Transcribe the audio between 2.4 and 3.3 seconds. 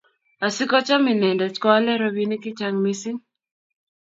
chechang mising